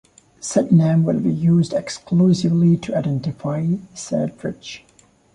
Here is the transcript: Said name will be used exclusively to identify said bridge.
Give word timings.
Said 0.39 0.71
name 0.71 1.03
will 1.03 1.19
be 1.19 1.31
used 1.31 1.73
exclusively 1.73 2.75
to 2.75 2.95
identify 2.97 3.73
said 3.93 4.35
bridge. 4.39 4.83